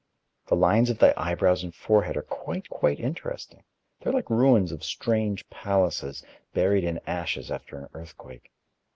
[0.47, 3.61] The lines of thy eyebrows and forehead are quite, quite interesting:
[3.99, 6.23] they are like ruins of strange palaces,
[6.55, 8.49] buried in ashes after an earthquake.